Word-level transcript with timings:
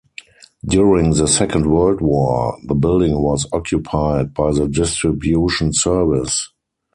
During 0.65 1.11
the 1.13 1.27
Second 1.27 1.67
World 1.67 2.01
War 2.01 2.57
the 2.63 2.73
building 2.73 3.21
was 3.21 3.45
occupied 3.53 4.33
by 4.33 4.51
the 4.51 4.67
Distribution 4.67 5.73
Service. 5.73 6.49